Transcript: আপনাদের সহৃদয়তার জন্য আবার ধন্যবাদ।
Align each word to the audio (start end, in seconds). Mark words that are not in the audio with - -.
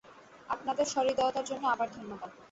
আপনাদের 0.49 0.85
সহৃদয়তার 0.85 1.45
জন্য 1.45 1.63
আবার 1.67 1.87
ধন্যবাদ। 1.91 2.29